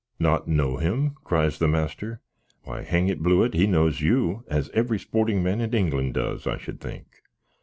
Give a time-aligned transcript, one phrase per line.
[0.17, 2.21] "Not know him!" cries master;
[2.63, 3.53] "why, hang it, Blewitt!
[3.53, 7.21] he knows you; as every sporting man in England does, I should think.